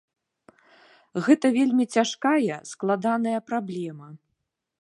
[1.27, 4.07] Гэта вельмі цяжкая, складаная праблема.